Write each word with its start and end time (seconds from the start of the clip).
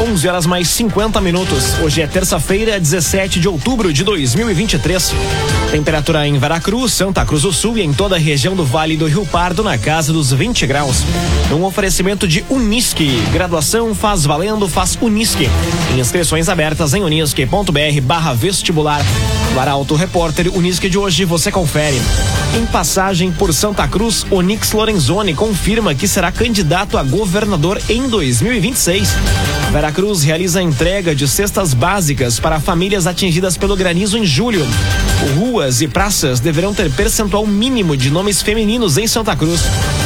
11 0.00 0.28
horas 0.28 0.46
mais 0.46 0.66
50 0.70 1.20
minutos. 1.20 1.78
Hoje 1.78 2.00
é 2.00 2.06
terça-feira, 2.06 2.80
17 2.80 3.38
de 3.38 3.46
outubro 3.46 3.92
de 3.92 4.02
2023. 4.02 5.12
Temperatura 5.70 6.26
em 6.26 6.38
Veracruz, 6.38 6.94
Santa 6.94 7.22
Cruz 7.26 7.42
do 7.42 7.52
Sul 7.52 7.76
e 7.76 7.82
em 7.82 7.92
toda 7.92 8.16
a 8.16 8.18
região 8.18 8.56
do 8.56 8.64
Vale 8.64 8.96
do 8.96 9.06
Rio 9.06 9.26
Pardo 9.26 9.62
na 9.62 9.76
casa 9.76 10.10
dos 10.10 10.32
20 10.32 10.66
graus. 10.66 11.04
Um 11.52 11.64
oferecimento 11.64 12.26
de 12.26 12.42
Unisque. 12.48 13.22
Graduação 13.30 13.94
faz 13.94 14.24
valendo, 14.24 14.66
faz 14.66 14.96
Unisque. 15.02 15.50
Inscrições 15.98 16.48
abertas 16.48 16.94
em 16.94 17.04
unisque.br 17.04 18.00
barra 18.02 18.32
vestibular. 18.32 19.02
No 19.52 19.60
Arauto 19.60 19.96
Repórter 19.96 20.50
Unisque 20.56 20.88
de 20.88 20.96
hoje 20.96 21.26
você 21.26 21.52
confere. 21.52 22.00
Em 22.56 22.64
passagem 22.66 23.30
por 23.30 23.52
Santa 23.52 23.86
Cruz, 23.86 24.24
Onix 24.30 24.72
Lorenzoni 24.72 25.34
confirma 25.34 25.94
que 25.94 26.08
será 26.08 26.32
candidato 26.32 26.96
a 26.96 27.02
governador 27.02 27.80
em 27.88 28.08
2026. 28.08 29.14
Veracruz 29.72 29.89
realiza 30.22 30.60
a 30.60 30.62
entrega 30.62 31.14
de 31.14 31.26
cestas 31.26 31.74
básicas 31.74 32.38
para 32.38 32.60
famílias 32.60 33.06
atingidas 33.06 33.56
pelo 33.56 33.76
granizo 33.76 34.16
em 34.16 34.24
julho. 34.24 34.66
Ruas 35.36 35.80
e 35.80 35.88
praças 35.88 36.40
deverão 36.40 36.72
ter 36.72 36.90
percentual 36.90 37.46
mínimo 37.46 37.96
de 37.96 38.10
nomes 38.10 38.40
femininos 38.40 38.96
em 38.96 39.06
Santa 39.06 39.34
Cruz. 39.34 39.60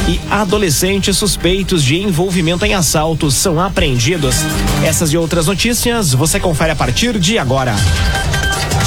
E 0.07 0.19
adolescentes 0.29 1.17
suspeitos 1.17 1.83
de 1.83 1.97
envolvimento 1.97 2.65
em 2.65 2.73
assaltos 2.73 3.35
são 3.35 3.59
apreendidos. 3.59 4.35
Essas 4.83 5.13
e 5.13 5.17
outras 5.17 5.47
notícias 5.47 6.13
você 6.13 6.39
confere 6.39 6.71
a 6.71 6.75
partir 6.75 7.17
de 7.19 7.37
agora. 7.37 7.75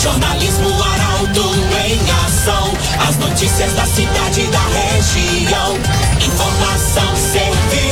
Jornalismo 0.02 0.68
Arauto 0.82 1.54
em 1.86 1.98
ação. 2.26 2.72
As 3.08 3.16
notícias 3.16 3.72
da 3.74 3.84
cidade 3.86 4.40
e 4.40 4.46
da 4.46 4.60
região. 4.68 5.78
Informação, 6.20 7.16
serviço. 7.16 7.87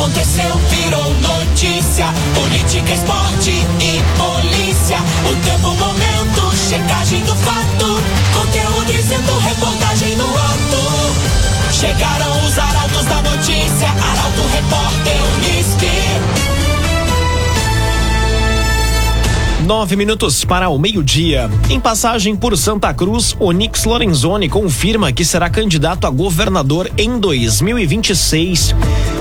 Aconteceu, 0.00 0.56
virou 0.70 1.12
notícia. 1.20 2.06
Política, 2.34 2.90
esporte 2.90 3.50
e 3.50 4.00
polícia. 4.16 4.96
O 5.30 5.36
tempo, 5.44 5.74
momento, 5.74 6.56
checagem 6.56 7.20
do 7.20 7.36
fato. 7.36 8.00
Conteúdo 8.32 8.86
dizendo, 8.90 9.38
reportagem 9.40 10.16
no 10.16 10.24
ato. 10.24 11.70
Chegaram 11.70 12.46
os 12.46 12.58
arautos 12.58 13.04
da 13.04 13.20
notícia. 13.20 13.88
Arauto, 13.88 14.40
repórter, 14.54 15.20
Unisque. 15.36 16.40
Nove 19.66 19.96
minutos 19.96 20.46
para 20.46 20.70
o 20.70 20.78
meio-dia. 20.78 21.50
Em 21.68 21.78
passagem 21.78 22.34
por 22.34 22.56
Santa 22.56 22.94
Cruz, 22.94 23.36
Onix 23.38 23.84
Lorenzoni 23.84 24.48
confirma 24.48 25.12
que 25.12 25.26
será 25.26 25.50
candidato 25.50 26.06
a 26.06 26.10
governador 26.10 26.90
em 26.96 27.20
2026. 27.20 28.74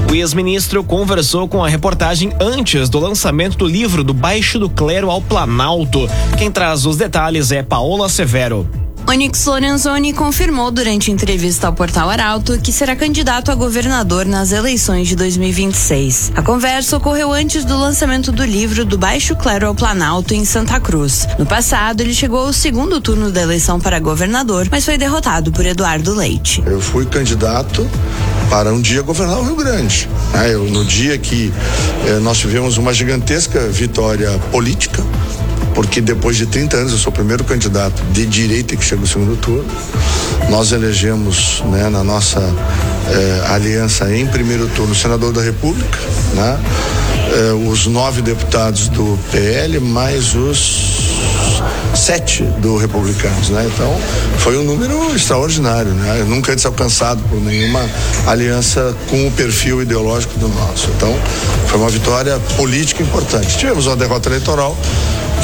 O 0.09 0.15
ex-ministro 0.15 0.83
conversou 0.83 1.47
com 1.47 1.63
a 1.63 1.69
reportagem 1.69 2.31
antes 2.41 2.89
do 2.89 2.97
lançamento 2.97 3.55
do 3.55 3.67
livro 3.67 4.03
Do 4.03 4.11
Baixo 4.11 4.57
do 4.57 4.67
Clero 4.67 5.11
ao 5.11 5.21
Planalto. 5.21 6.09
Quem 6.35 6.51
traz 6.51 6.83
os 6.87 6.97
detalhes 6.97 7.51
é 7.51 7.61
Paola 7.61 8.09
Severo. 8.09 8.67
Onyx 9.09 9.43
Lorenzoni 9.47 10.13
confirmou 10.13 10.69
durante 10.69 11.09
entrevista 11.09 11.65
ao 11.65 11.73
portal 11.73 12.11
Arauto 12.11 12.59
que 12.59 12.71
será 12.71 12.95
candidato 12.95 13.49
a 13.49 13.55
governador 13.55 14.23
nas 14.23 14.51
eleições 14.51 15.07
de 15.07 15.15
2026. 15.15 16.33
A 16.35 16.43
conversa 16.43 16.95
ocorreu 16.95 17.33
antes 17.33 17.65
do 17.65 17.75
lançamento 17.75 18.31
do 18.31 18.45
livro 18.45 18.85
Do 18.85 18.99
Baixo 18.99 19.35
Clero 19.35 19.65
ao 19.65 19.73
Planalto 19.73 20.35
em 20.35 20.45
Santa 20.45 20.79
Cruz. 20.79 21.27
No 21.39 21.45
passado, 21.47 22.01
ele 22.01 22.13
chegou 22.13 22.45
ao 22.45 22.53
segundo 22.53 23.01
turno 23.01 23.31
da 23.31 23.41
eleição 23.41 23.79
para 23.79 23.99
governador, 23.99 24.67
mas 24.69 24.85
foi 24.85 24.95
derrotado 24.95 25.51
por 25.51 25.65
Eduardo 25.65 26.13
Leite. 26.13 26.61
Eu 26.63 26.79
fui 26.79 27.07
candidato 27.07 27.89
para 28.47 28.71
um 28.71 28.79
dia 28.79 29.01
governar 29.01 29.39
o 29.39 29.43
Rio 29.43 29.55
Grande. 29.55 30.07
Né? 30.33 30.53
Eu, 30.53 30.65
no 30.65 30.85
dia 30.85 31.17
que 31.17 31.51
eh, 32.05 32.19
nós 32.19 32.37
tivemos 32.37 32.77
uma 32.77 32.93
gigantesca 32.93 33.67
vitória 33.69 34.37
política, 34.51 35.03
porque 35.73 36.01
depois 36.01 36.35
de 36.35 36.45
30 36.45 36.77
anos 36.77 36.91
eu 36.91 36.97
sou 36.97 37.11
o 37.11 37.15
primeiro 37.15 37.43
candidato 37.43 38.01
de 38.11 38.25
direita 38.25 38.75
que 38.75 38.83
chega 38.83 39.01
no 39.01 39.07
segundo 39.07 39.35
turno. 39.37 39.65
Nós 40.49 40.71
elegemos 40.71 41.63
né, 41.67 41.89
na 41.89 42.03
nossa 42.03 42.39
eh, 42.39 43.43
aliança 43.49 44.13
em 44.13 44.25
primeiro 44.27 44.67
turno 44.69 44.93
o 44.93 44.95
senador 44.95 45.31
da 45.31 45.41
República, 45.41 45.99
né, 46.33 46.59
eh, 47.31 47.69
os 47.69 47.85
nove 47.85 48.21
deputados 48.21 48.87
do 48.89 49.17
PL, 49.31 49.79
mais 49.79 50.33
os 50.33 51.09
sete 51.95 52.43
do 52.59 52.77
Republicanos, 52.77 53.49
né? 53.49 53.69
Então 53.73 53.99
foi 54.37 54.57
um 54.57 54.63
número 54.63 55.15
extraordinário, 55.15 55.91
né? 55.91 56.25
Nunca 56.27 56.51
antes 56.51 56.65
alcançado 56.65 57.21
por 57.23 57.41
nenhuma 57.41 57.81
aliança 58.25 58.95
com 59.09 59.27
o 59.27 59.31
perfil 59.31 59.81
ideológico 59.81 60.37
do 60.39 60.47
nosso. 60.47 60.89
Então 60.95 61.13
foi 61.67 61.79
uma 61.79 61.89
vitória 61.89 62.39
política 62.55 63.03
importante. 63.03 63.57
Tivemos 63.57 63.85
uma 63.85 63.95
derrota 63.95 64.29
eleitoral 64.29 64.77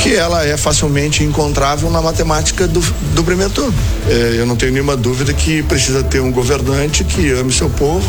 que 0.01 0.15
ela 0.15 0.45
é 0.45 0.57
facilmente 0.57 1.23
encontrável 1.23 1.89
na 1.89 2.01
matemática 2.01 2.67
do, 2.67 2.79
do 3.13 3.23
primeiro 3.23 3.51
turno. 3.51 3.73
É, 4.09 4.35
eu 4.37 4.45
não 4.45 4.55
tenho 4.55 4.71
nenhuma 4.71 4.95
dúvida 4.95 5.33
que 5.33 5.63
precisa 5.63 6.03
ter 6.03 6.19
um 6.19 6.31
governante 6.31 7.03
que 7.03 7.31
ame 7.31 7.51
seu 7.51 7.69
povo, 7.69 8.07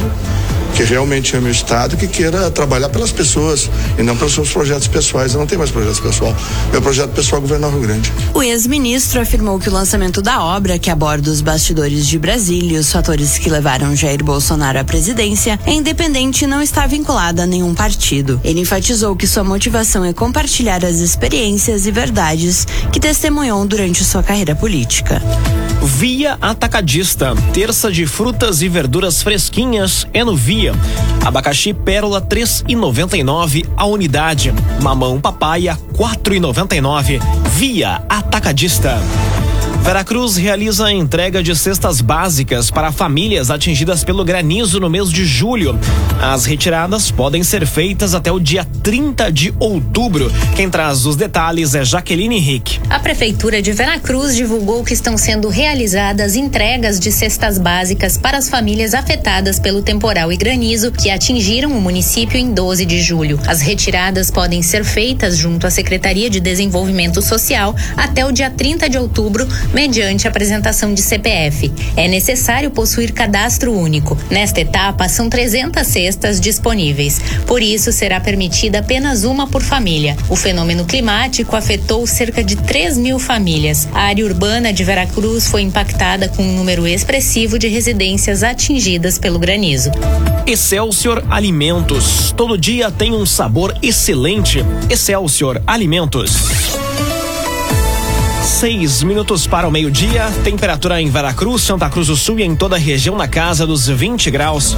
que 0.77 0.83
realmente 0.83 1.35
ame 1.35 1.49
o 1.49 1.51
Estado, 1.51 1.97
que 1.97 2.07
queira 2.07 2.51
trabalhar 2.51 2.91
pelas 2.91 3.11
pessoas 3.11 3.71
e 3.99 4.03
não 4.03 4.15
pelos 4.15 4.35
seus 4.35 4.53
projetos 4.53 4.87
pessoais. 4.87 5.33
Eu 5.33 5.41
não 5.41 5.47
tenho 5.47 5.59
mais 5.59 5.71
projetos 5.71 5.99
pessoal. 5.99 6.37
Meu 6.71 6.83
projeto 6.83 7.13
pessoal 7.13 7.39
é 7.39 7.41
governar 7.41 7.71
o 7.71 7.73
Rio 7.73 7.81
Grande. 7.81 8.13
O 8.35 8.43
ex-ministro 8.43 9.19
afirmou 9.19 9.59
que 9.59 9.71
o 9.71 9.73
lançamento 9.73 10.21
da 10.21 10.45
obra, 10.45 10.79
que 10.79 10.91
aborda 10.91 11.31
os 11.31 11.41
bastidores 11.41 12.07
de 12.07 12.19
Brasília 12.19 12.77
e 12.77 12.79
os 12.79 12.93
fatores 12.93 13.39
que 13.39 13.49
levaram 13.49 13.97
Jair 13.97 14.23
Bolsonaro 14.23 14.79
à 14.79 14.85
presidência, 14.85 15.59
é 15.65 15.73
independente 15.73 16.45
e 16.45 16.47
não 16.47 16.61
está 16.61 16.87
vinculada 16.87 17.45
a 17.45 17.47
nenhum 17.47 17.75
partido. 17.75 18.39
Ele 18.45 18.61
enfatizou 18.61 19.17
que 19.17 19.27
sua 19.27 19.43
motivação 19.43 20.05
é 20.05 20.13
compartilhar 20.13 20.85
as 20.85 20.97
experiências 20.97 21.87
e 21.87 21.91
verdades 21.91 22.67
que 22.93 23.01
testemunhou 23.01 23.67
durante 23.67 24.05
sua 24.05 24.23
carreira 24.23 24.55
política. 24.55 25.23
Via 25.83 26.37
Atacadista. 26.41 27.35
Terça 27.55 27.91
de 27.91 28.07
frutas 28.07 28.61
e 28.61 28.69
verduras 28.69 29.23
fresquinhas 29.23 30.07
é 30.13 30.25
no 30.25 30.37
Via. 30.37 30.66
Abacaxi 31.25 31.75
Pérola 31.75 32.21
3,99 32.21 33.67
a 33.77 33.87
unidade. 33.87 34.55
Mamão 34.83 35.21
papaya 35.21 35.79
4,99. 35.95 37.21
Via 37.51 38.03
Atacadista. 38.09 38.99
Veracruz 39.87 40.37
realiza 40.37 40.87
a 40.87 40.93
entrega 40.93 41.41
de 41.45 41.55
cestas 41.55 42.01
básicas 42.01 42.73
para 42.73 42.91
famílias 42.91 43.53
atingidas 43.53 44.03
pelo 44.03 44.25
granizo 44.25 44.81
no 44.81 44.91
mês 44.91 45.13
de 45.13 45.25
julho. 45.25 45.79
As 46.21 46.45
retiradas 46.45 47.13
podem 47.13 47.45
ser 47.45 47.65
feitas 47.65 48.13
até 48.13 48.33
o 48.33 48.41
dia 48.41 48.65
30 48.83 49.31
de 49.31 49.55
outubro. 49.61 50.29
Quem 50.57 50.69
traz 50.69 51.07
os 51.07 51.15
detalhes 51.15 51.77
é 51.77 51.85
Jaqueline 51.85 52.37
Henrique. 52.37 52.81
A 52.91 52.99
Prefeitura 52.99 53.63
de 53.63 53.71
Veracruz 53.71 54.35
divulgou 54.35 54.83
que 54.83 54.93
estão 54.93 55.17
sendo 55.17 55.49
realizadas 55.49 56.35
entregas 56.35 56.99
de 56.99 57.13
cestas 57.13 57.57
básicas 57.57 58.19
para 58.19 58.39
as 58.39 58.49
famílias 58.49 58.93
afetadas 58.93 59.61
pelo 59.61 59.83
temporal 59.83 60.33
e 60.33 60.37
granizo 60.37 60.91
que 60.91 61.11
atingiram 61.11 61.71
o 61.71 61.81
município 61.81 62.37
em 62.37 62.53
12 62.53 62.85
de 62.85 63.01
julho. 63.01 63.39
As 63.47 63.61
retiradas 63.61 64.33
podem 64.33 64.65
ser 64.65 64.85
feitas 64.85 65.37
junto 65.37 65.65
à 65.65 65.71
Secretaria 65.71 66.29
de 66.29 66.41
Desenvolvimento 66.41 67.23
Social 67.23 67.73
até 67.97 68.27
o 68.27 68.33
dia 68.33 68.51
30 68.51 68.91
de 68.91 68.99
outubro 68.99 69.47
mediante 69.77 70.27
apresentação 70.27 70.95
de 70.95 71.03
CPF. 71.03 71.71
É 71.99 72.09
necessário 72.09 72.71
possuir 72.71 73.13
cadastro 73.13 73.75
único. 73.75 74.17
Nesta 74.31 74.63
etapa, 74.63 75.07
são 75.07 75.29
300 75.29 75.87
cestas 75.87 76.41
disponíveis. 76.41 77.21
Por 77.47 77.61
isso, 77.61 77.93
será 77.93 78.19
permitida 78.19 78.79
apenas 78.79 79.25
uma 79.25 79.47
por 79.47 79.63
família. 79.63 80.17
O 80.31 80.35
fenômeno 80.35 80.87
climático 80.87 81.55
afetou 81.55 82.07
cerca 82.07 82.43
de 82.43 82.57
3 82.57 82.97
mil 82.97 83.19
famílias. 83.19 83.87
A 83.93 84.05
área 84.05 84.25
urbana 84.25 84.73
de 84.73 84.83
Veracruz 84.83 85.47
foi 85.47 85.61
impactada 85.61 86.31
com 86.31 86.43
um 86.43 86.57
número 86.57 86.87
expressivo 86.87 87.59
de 87.59 87.69
residências 87.69 88.43
atingidas 88.43 89.19
pelo 89.19 89.39
granizo. 89.39 89.91
Excelsior 90.47 91.23
Alimentos. 91.29 92.33
Todo 92.35 92.57
dia 92.57 92.91
tem 92.91 93.13
um 93.13 93.27
sabor 93.27 93.77
excelente. 93.83 94.65
Excelsior 94.89 95.61
Alimentos. 95.67 96.33
Seis 98.47 99.03
minutos 99.03 99.45
para 99.45 99.67
o 99.67 99.73
meio-dia, 99.73 100.31
temperatura 100.45 101.03
em 101.03 101.11
Veracruz, 101.11 101.63
Santa 101.63 101.91
Cruz 101.91 102.07
do 102.07 102.17
Sul 102.17 102.39
e 102.39 102.45
em 102.45 102.55
toda 102.55 102.77
a 102.77 102.79
região 102.79 103.17
na 103.17 103.27
casa 103.27 103.67
dos 103.67 103.89
20 103.89 104.31
graus. 104.31 104.77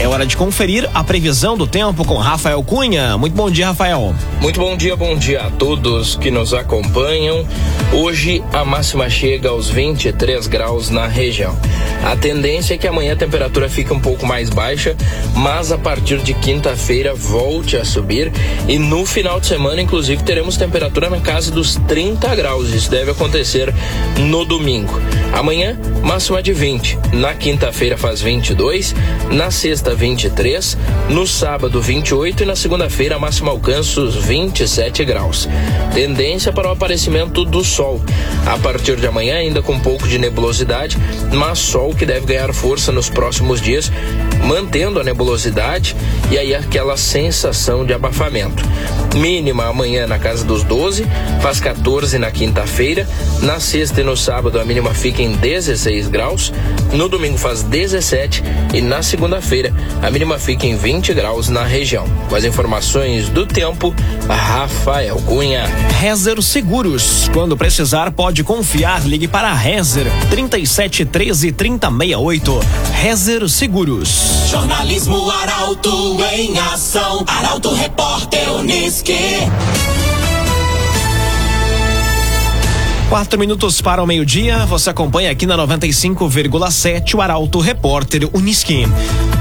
É 0.00 0.08
hora 0.08 0.24
de 0.24 0.34
conferir 0.34 0.88
a 0.94 1.04
previsão 1.04 1.58
do 1.58 1.66
tempo 1.66 2.06
com 2.06 2.14
Rafael 2.14 2.62
Cunha. 2.62 3.18
Muito 3.18 3.34
bom 3.36 3.50
dia, 3.50 3.66
Rafael. 3.66 4.14
Muito 4.40 4.58
bom 4.58 4.74
dia, 4.74 4.96
bom 4.96 5.14
dia 5.14 5.42
a 5.42 5.50
todos 5.50 6.16
que 6.16 6.30
nos 6.30 6.54
acompanham. 6.54 7.46
Hoje 7.92 8.42
a 8.50 8.64
máxima 8.64 9.10
chega 9.10 9.50
aos 9.50 9.68
23 9.68 10.46
graus 10.46 10.88
na 10.88 11.06
região. 11.06 11.54
A 12.02 12.16
tendência 12.16 12.74
é 12.74 12.78
que 12.78 12.86
amanhã 12.86 13.12
a 13.12 13.16
temperatura 13.16 13.68
fique 13.68 13.92
um 13.92 14.00
pouco 14.00 14.24
mais 14.24 14.48
baixa, 14.48 14.96
mas 15.34 15.70
a 15.70 15.76
partir 15.76 16.18
de 16.22 16.32
quinta-feira 16.32 17.12
volte 17.14 17.76
a 17.76 17.84
subir 17.84 18.32
e 18.66 18.78
no 18.78 19.04
final 19.04 19.38
de 19.38 19.48
semana, 19.48 19.82
inclusive, 19.82 20.22
teremos 20.22 20.56
temperatura 20.56 21.10
na 21.10 21.20
casa 21.20 21.50
dos 21.50 21.76
30 21.76 22.34
graus. 22.36 22.72
Isso 22.72 22.90
deve 22.90 23.10
acontecer 23.10 23.74
no 24.16 24.46
domingo. 24.46 24.98
Amanhã, 25.34 25.78
máxima 26.02 26.42
de 26.42 26.54
20. 26.54 26.98
Na 27.12 27.34
quinta-feira 27.34 27.98
faz 27.98 28.22
22. 28.22 28.94
Na 29.30 29.50
sexta, 29.50 29.89
sexta 29.90 29.94
23, 29.94 30.78
no 31.08 31.26
sábado 31.26 31.80
28 31.80 32.42
e 32.42 32.46
na 32.46 32.54
segunda-feira 32.54 33.16
a 33.16 33.18
máxima 33.18 33.50
alcança 33.50 34.00
os 34.00 34.14
27 34.14 35.04
graus. 35.04 35.48
Tendência 35.92 36.52
para 36.52 36.68
o 36.68 36.72
aparecimento 36.72 37.44
do 37.44 37.64
sol. 37.64 38.00
A 38.46 38.58
partir 38.58 38.96
de 38.96 39.06
amanhã 39.06 39.36
ainda 39.36 39.62
com 39.62 39.72
um 39.72 39.80
pouco 39.80 40.06
de 40.06 40.18
nebulosidade, 40.18 40.96
mas 41.32 41.58
sol 41.58 41.94
que 41.94 42.06
deve 42.06 42.26
ganhar 42.26 42.52
força 42.52 42.92
nos 42.92 43.08
próximos 43.08 43.60
dias, 43.60 43.90
mantendo 44.44 45.00
a 45.00 45.04
nebulosidade 45.04 45.96
e 46.30 46.38
aí 46.38 46.54
aquela 46.54 46.96
sensação 46.96 47.84
de 47.84 47.92
abafamento. 47.92 48.64
Mínima 49.16 49.66
amanhã 49.66 50.06
na 50.06 50.18
casa 50.18 50.44
dos 50.44 50.62
12, 50.62 51.06
faz 51.40 51.60
14 51.60 52.18
na 52.18 52.30
quinta-feira, 52.30 53.08
na 53.42 53.58
sexta 53.58 54.00
e 54.00 54.04
no 54.04 54.16
sábado 54.16 54.58
a 54.60 54.64
mínima 54.64 54.94
fica 54.94 55.22
em 55.22 55.32
16 55.32 56.08
graus, 56.08 56.52
no 56.92 57.08
domingo 57.08 57.38
faz 57.38 57.62
17 57.62 58.42
e 58.72 58.80
na 58.80 59.02
segunda-feira 59.02 59.72
a 60.02 60.10
mínima 60.10 60.38
fica 60.38 60.66
em 60.66 60.76
20 60.76 61.12
graus 61.14 61.48
na 61.48 61.64
região. 61.64 62.04
Com 62.28 62.36
as 62.36 62.44
informações 62.44 63.28
do 63.28 63.46
tempo, 63.46 63.94
Rafael 64.28 65.16
Cunha. 65.26 65.64
Rezer 65.98 66.40
Seguros. 66.42 67.28
Quando 67.32 67.56
precisar, 67.56 68.12
pode 68.12 68.44
confiar. 68.44 69.06
Ligue 69.06 69.28
para 69.28 69.52
Rezer 69.52 70.06
37 70.30 71.04
13 71.04 71.52
3068. 71.52 72.60
Rezer 73.00 73.48
Seguros. 73.48 74.29
Jornalismo 74.48 75.30
Arauto 75.30 76.18
em 76.32 76.58
ação. 76.58 77.24
Arauto 77.26 77.72
Repórter 77.74 78.52
Uniski. 78.52 79.14
Quatro 83.08 83.40
minutos 83.40 83.80
para 83.80 84.00
o 84.00 84.06
meio-dia, 84.06 84.64
você 84.66 84.90
acompanha 84.90 85.32
aqui 85.32 85.44
na 85.44 85.56
95,7 85.58 87.14
o 87.16 87.20
Arauto 87.20 87.58
Repórter 87.58 88.28
Uniski. 88.32 88.86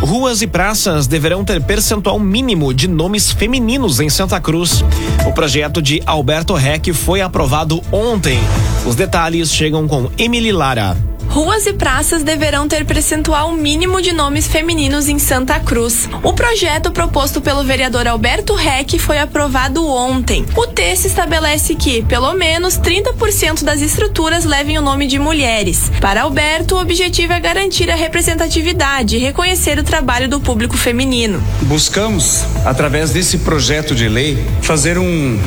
Ruas 0.02 0.42
e 0.42 0.48
praças 0.48 1.06
deverão 1.06 1.46
ter 1.46 1.62
percentual 1.62 2.18
mínimo 2.18 2.74
de 2.74 2.88
nomes 2.88 3.32
femininos 3.32 4.00
em 4.00 4.10
Santa 4.10 4.40
Cruz. 4.42 4.84
O 5.28 5.32
projeto 5.34 5.84
de 5.84 6.02
Alberto 6.06 6.56
Reck 6.56 6.92
foi 6.94 7.22
aprovado 7.22 7.80
ontem. 7.92 8.40
Os 8.88 8.96
detalhes 8.96 9.54
chegam 9.54 9.88
com 9.88 10.10
Emily 10.18 10.52
Lara. 10.52 10.98
Ruas 11.30 11.68
e 11.68 11.74
praças 11.74 12.24
deverão 12.24 12.68
ter 12.68 12.84
percentual 12.86 13.52
mínimo 13.52 14.02
de 14.02 14.12
nomes 14.12 14.48
femininos 14.48 15.08
em 15.08 15.20
Santa 15.20 15.60
Cruz. 15.60 16.10
O 16.24 16.34
projeto 16.34 16.92
proposto 16.92 17.40
pelo 17.40 17.64
vereador 17.64 18.08
Alberto 18.08 18.56
Reck 18.56 18.98
foi 18.98 19.20
aprovado 19.20 19.86
ontem. 19.88 20.44
O 20.56 20.66
texto 20.66 21.06
estabelece 21.06 21.76
que, 21.76 22.02
pelo 22.02 22.34
menos, 22.34 22.80
30% 22.80 23.64
das 23.64 23.80
estruturas 23.80 24.44
levem 24.44 24.80
o 24.80 24.82
nome 24.82 25.06
de 25.06 25.20
mulheres. 25.20 25.92
Para 26.02 26.24
Alberto, 26.24 26.76
o 26.76 26.82
objetivo 26.82 27.32
é 27.32 27.40
garantir 27.40 27.92
a 27.92 27.96
representatividade 27.96 29.16
e 29.16 29.20
reconhecer 29.20 29.78
o 29.78 29.84
trabalho 29.84 30.28
do 30.28 30.40
público 30.40 30.76
feminino. 30.76 31.42
Buscamos, 31.62 32.44
através 32.66 33.12
desse 33.12 33.38
projeto 33.38 33.94
de 33.94 34.10
lei, 34.10 34.44
fazer 34.62 34.98
um, 34.98 35.40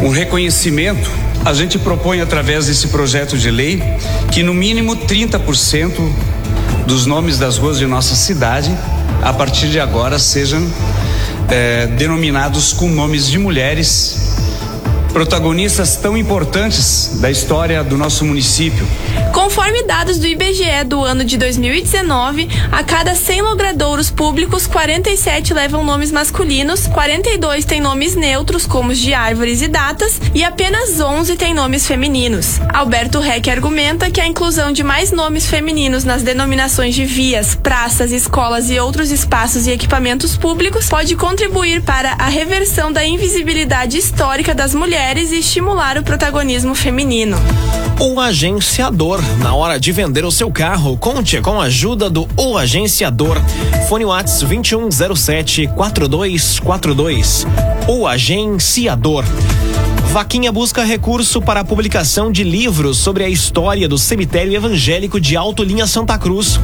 um 0.00 0.10
reconhecimento 0.10 1.10
a 1.44 1.52
gente 1.52 1.78
propõe, 1.78 2.20
através 2.20 2.66
desse 2.66 2.88
projeto 2.88 3.36
de 3.36 3.50
lei, 3.50 3.82
que 4.32 4.42
no 4.42 4.54
mínimo 4.54 4.96
30% 4.96 5.92
dos 6.86 7.04
nomes 7.04 7.38
das 7.38 7.58
ruas 7.58 7.78
de 7.78 7.86
nossa 7.86 8.14
cidade, 8.14 8.74
a 9.22 9.32
partir 9.32 9.68
de 9.68 9.78
agora, 9.78 10.18
sejam 10.18 10.66
é, 11.50 11.86
denominados 11.86 12.72
com 12.72 12.88
nomes 12.88 13.28
de 13.28 13.38
mulheres 13.38 14.36
protagonistas 15.12 15.96
tão 15.96 16.16
importantes 16.16 17.18
da 17.20 17.30
história 17.30 17.84
do 17.84 17.96
nosso 17.96 18.24
município. 18.24 18.86
Conforme 19.34 19.82
dados 19.82 20.18
do 20.18 20.28
IBGE 20.28 20.84
do 20.86 21.02
ano 21.02 21.24
de 21.24 21.36
2019, 21.36 22.48
a 22.70 22.84
cada 22.84 23.16
100 23.16 23.42
logradouros 23.42 24.08
públicos, 24.08 24.64
47 24.64 25.52
levam 25.52 25.84
nomes 25.84 26.12
masculinos, 26.12 26.86
42 26.86 27.64
têm 27.64 27.80
nomes 27.80 28.14
neutros, 28.14 28.64
como 28.64 28.92
os 28.92 28.98
de 28.98 29.12
árvores 29.12 29.60
e 29.60 29.66
datas, 29.66 30.20
e 30.32 30.44
apenas 30.44 31.00
11 31.00 31.34
têm 31.34 31.52
nomes 31.52 31.84
femininos. 31.84 32.60
Alberto 32.72 33.18
Reck 33.18 33.50
argumenta 33.50 34.08
que 34.08 34.20
a 34.20 34.26
inclusão 34.26 34.70
de 34.70 34.84
mais 34.84 35.10
nomes 35.10 35.48
femininos 35.48 36.04
nas 36.04 36.22
denominações 36.22 36.94
de 36.94 37.04
vias, 37.04 37.56
praças, 37.56 38.12
escolas 38.12 38.70
e 38.70 38.78
outros 38.78 39.10
espaços 39.10 39.66
e 39.66 39.72
equipamentos 39.72 40.36
públicos 40.36 40.88
pode 40.88 41.16
contribuir 41.16 41.82
para 41.82 42.12
a 42.20 42.28
reversão 42.28 42.92
da 42.92 43.04
invisibilidade 43.04 43.98
histórica 43.98 44.54
das 44.54 44.76
mulheres 44.76 45.32
e 45.32 45.40
estimular 45.40 45.98
o 45.98 46.04
protagonismo 46.04 46.72
feminino. 46.76 47.36
O 47.98 48.20
agenciador. 48.20 49.23
Na 49.38 49.54
hora 49.54 49.78
de 49.78 49.92
vender 49.92 50.24
o 50.24 50.30
seu 50.30 50.50
carro, 50.50 50.96
conte 50.96 51.40
com 51.40 51.60
a 51.60 51.64
ajuda 51.64 52.08
do 52.08 52.28
O 52.36 52.56
Agenciador. 52.56 53.36
Fone 53.88 54.04
Whats 54.04 54.40
2107 54.40 55.68
4242. 55.68 57.46
O 57.88 58.06
Agenciador. 58.06 59.24
Vaquinha 60.14 60.52
busca 60.52 60.84
recurso 60.84 61.42
para 61.42 61.58
a 61.58 61.64
publicação 61.64 62.30
de 62.30 62.44
livros 62.44 62.98
sobre 62.98 63.24
a 63.24 63.28
história 63.28 63.88
do 63.88 63.98
cemitério 63.98 64.54
evangélico 64.54 65.20
de 65.20 65.36
Alto 65.36 65.64
Linha 65.64 65.88
Santa 65.88 66.16
Cruz. 66.16 66.60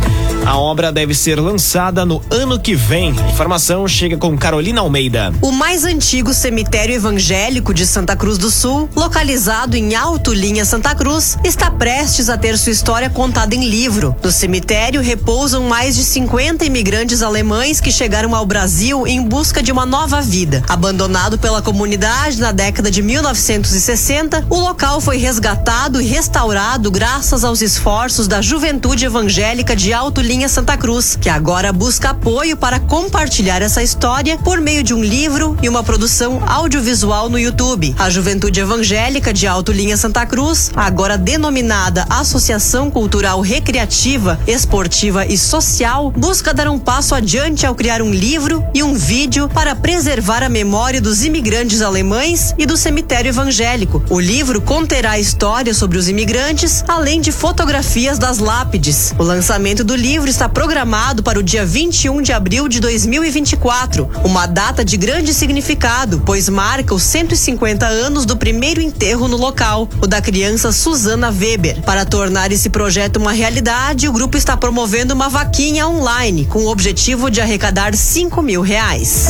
A 0.46 0.56
obra 0.56 0.92
deve 0.92 1.14
ser 1.16 1.40
lançada 1.40 2.06
no 2.06 2.22
ano 2.30 2.60
que 2.60 2.76
vem. 2.76 3.10
Informação 3.10 3.88
chega 3.88 4.16
com 4.16 4.38
Carolina 4.38 4.80
Almeida. 4.80 5.34
O 5.42 5.50
mais 5.50 5.84
antigo 5.84 6.32
cemitério 6.32 6.94
evangélico 6.94 7.74
de 7.74 7.84
Santa 7.86 8.14
Cruz 8.14 8.38
do 8.38 8.52
Sul, 8.52 8.88
localizado 8.94 9.76
em 9.76 9.96
Alto 9.96 10.32
Linha 10.32 10.64
Santa 10.64 10.94
Cruz, 10.94 11.36
está 11.42 11.72
prestes 11.72 12.28
a 12.28 12.38
ter 12.38 12.56
sua 12.56 12.70
história 12.70 13.10
contada 13.10 13.52
em 13.52 13.68
livro. 13.68 14.14
No 14.22 14.30
cemitério 14.30 15.00
repousam 15.00 15.64
mais 15.64 15.96
de 15.96 16.04
50 16.04 16.64
imigrantes 16.64 17.20
alemães 17.20 17.80
que 17.80 17.90
chegaram 17.90 18.32
ao 18.32 18.46
Brasil 18.46 19.08
em 19.08 19.20
busca 19.20 19.60
de 19.60 19.72
uma 19.72 19.84
nova 19.84 20.22
vida. 20.22 20.62
Abandonado 20.68 21.36
pela 21.36 21.60
comunidade 21.60 22.40
na 22.40 22.52
década 22.52 22.92
de 22.92 23.02
19 23.02 23.39
1960, 23.40 24.46
o 24.50 24.60
local 24.60 25.00
foi 25.00 25.16
resgatado 25.16 26.00
e 26.00 26.04
restaurado 26.04 26.90
graças 26.90 27.42
aos 27.42 27.62
esforços 27.62 28.28
da 28.28 28.42
Juventude 28.42 29.06
Evangélica 29.06 29.74
de 29.74 29.94
Alto 29.94 30.20
Linha 30.20 30.46
Santa 30.46 30.76
Cruz, 30.76 31.16
que 31.18 31.30
agora 31.30 31.72
busca 31.72 32.10
apoio 32.10 32.54
para 32.54 32.78
compartilhar 32.78 33.62
essa 33.62 33.82
história 33.82 34.36
por 34.36 34.60
meio 34.60 34.82
de 34.82 34.92
um 34.92 35.02
livro 35.02 35.56
e 35.62 35.70
uma 35.70 35.82
produção 35.82 36.42
audiovisual 36.46 37.30
no 37.30 37.38
YouTube. 37.38 37.94
A 37.98 38.10
Juventude 38.10 38.60
Evangélica 38.60 39.32
de 39.32 39.46
Alto 39.46 39.72
Linha 39.72 39.96
Santa 39.96 40.26
Cruz, 40.26 40.70
agora 40.76 41.16
denominada 41.16 42.04
Associação 42.10 42.90
Cultural 42.90 43.40
Recreativa, 43.40 44.38
Esportiva 44.46 45.24
e 45.24 45.38
Social, 45.38 46.10
busca 46.10 46.52
dar 46.52 46.68
um 46.68 46.78
passo 46.78 47.14
adiante 47.14 47.64
ao 47.64 47.74
criar 47.74 48.02
um 48.02 48.10
livro 48.12 48.62
e 48.74 48.82
um 48.82 48.94
vídeo 48.94 49.48
para 49.48 49.74
preservar 49.74 50.42
a 50.42 50.48
memória 50.48 51.00
dos 51.00 51.24
imigrantes 51.24 51.80
alemães 51.80 52.54
e 52.58 52.66
do 52.66 52.76
cemitério 52.76 53.29
evangélico. 53.30 54.02
O 54.10 54.20
livro 54.20 54.60
conterá 54.60 55.18
histórias 55.18 55.76
sobre 55.76 55.96
os 55.96 56.08
imigrantes, 56.08 56.84
além 56.86 57.20
de 57.20 57.32
fotografias 57.32 58.18
das 58.18 58.38
lápides. 58.38 59.14
O 59.18 59.22
lançamento 59.22 59.82
do 59.82 59.96
livro 59.96 60.28
está 60.28 60.48
programado 60.48 61.22
para 61.22 61.38
o 61.38 61.42
dia 61.42 61.64
21 61.64 62.20
de 62.20 62.32
abril 62.32 62.68
de 62.68 62.80
2024, 62.80 64.08
uma 64.24 64.46
data 64.46 64.84
de 64.84 64.96
grande 64.96 65.32
significado, 65.32 66.22
pois 66.26 66.48
marca 66.48 66.94
os 66.94 67.02
150 67.02 67.86
anos 67.86 68.26
do 68.26 68.36
primeiro 68.36 68.80
enterro 68.80 69.28
no 69.28 69.36
local, 69.36 69.88
o 70.02 70.06
da 70.06 70.20
criança 70.20 70.72
Susana 70.72 71.30
Weber. 71.30 71.80
Para 71.82 72.04
tornar 72.04 72.52
esse 72.52 72.68
projeto 72.68 73.16
uma 73.16 73.32
realidade, 73.32 74.08
o 74.08 74.12
grupo 74.12 74.36
está 74.36 74.56
promovendo 74.56 75.14
uma 75.14 75.28
vaquinha 75.28 75.86
online 75.86 76.44
com 76.46 76.60
o 76.60 76.70
objetivo 76.70 77.30
de 77.30 77.40
arrecadar 77.40 77.94
5 77.94 78.42
mil 78.42 78.60
reais. 78.60 79.28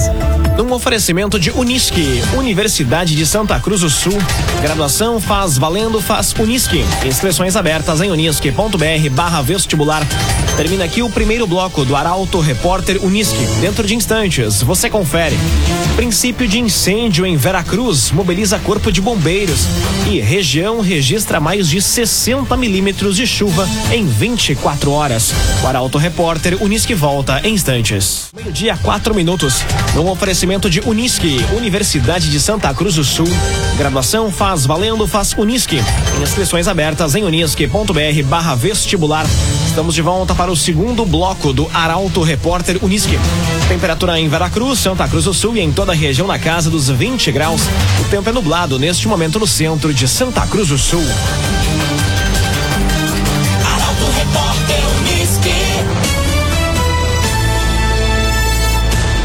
Num 0.57 0.73
oferecimento 0.73 1.39
de 1.39 1.51
Unisque, 1.51 2.23
Universidade 2.37 3.15
de 3.17 3.27
Santa 3.27 3.59
Cruz 3.61 3.81
do 3.81 3.90
Sul. 3.91 4.19
Graduação 4.61 5.21
faz 5.21 5.57
valendo, 5.57 6.01
faz 6.01 6.35
Unisque. 6.39 6.85
Inscrições 7.05 7.57
abertas 7.57 8.01
em 8.01 8.11
unisque.br 8.11 9.11
barra 9.13 9.43
vestibular. 9.43 10.03
Termina 10.57 10.85
aqui 10.85 11.03
o 11.03 11.09
primeiro 11.09 11.47
bloco 11.47 11.85
do 11.85 11.95
Arauto 11.95 12.41
Repórter 12.41 13.03
Unisque. 13.05 13.47
Dentro 13.61 13.87
de 13.87 13.95
instantes, 13.95 14.63
você 14.63 14.91
confere. 14.91 15.37
Princípio 15.97 16.49
de 16.49 16.59
incêndio 16.59 17.25
em 17.25 17.37
Veracruz 17.37 18.11
mobiliza 18.11 18.59
corpo 18.59 18.91
de 18.91 19.01
bombeiros. 19.01 19.67
E 20.11 20.21
região 20.21 20.81
registra 20.81 21.41
mais 21.41 21.69
de 21.69 21.81
60 21.81 22.57
milímetros 22.57 23.17
de 23.17 23.27
chuva 23.27 23.69
em 23.93 24.07
24 24.07 24.91
horas. 24.91 25.33
O 25.63 25.67
Arauto 25.67 25.99
Repórter 25.99 26.63
Unisque 26.63 26.95
volta 26.95 27.41
em 27.45 27.61
instantes. 27.61 28.31
Meio-dia, 28.35 28.77
quatro 28.83 29.15
minutos. 29.15 29.63
Num 29.95 30.09
oferecimento 30.09 30.71
de 30.71 30.81
Unisque, 30.81 31.45
Universidade 31.57 32.31
de 32.31 32.41
Santa 32.41 32.73
Cruz 32.73 32.95
do 32.95 33.05
Sul. 33.05 33.29
Graduação 33.81 34.31
faz 34.31 34.67
valendo, 34.67 35.07
faz 35.07 35.33
Unisque. 35.33 35.83
Inscrições 36.21 36.69
abertas 36.69 37.15
em 37.15 37.25
unisque.br 37.25 38.23
barra 38.27 38.55
vestibular. 38.55 39.25
Estamos 39.67 39.95
de 39.95 40.03
volta 40.03 40.35
para 40.35 40.53
o 40.53 40.57
segundo 40.57 41.07
bloco 41.07 41.51
do 41.51 41.67
Arauto 41.73 42.21
Repórter 42.21 42.79
Unisque. 42.85 43.19
Temperatura 43.69 44.21
em 44.21 44.29
Veracruz, 44.29 44.81
Santa 44.81 45.09
Cruz 45.09 45.25
do 45.25 45.33
Sul 45.33 45.57
e 45.57 45.61
em 45.61 45.73
toda 45.73 45.93
a 45.93 45.95
região 45.95 46.29
na 46.29 46.39
casa 46.39 46.69
dos 46.69 46.91
20 46.91 47.33
graus. 47.33 47.63
O 48.03 48.05
tempo 48.11 48.29
é 48.29 48.33
nublado 48.33 48.79
neste 48.79 49.09
momento 49.09 49.39
no 49.39 49.47
centro 49.47 49.95
de 49.95 50.07
Santa 50.07 50.47
Cruz 50.47 50.69
do 50.69 50.77
Sul. 50.77 51.03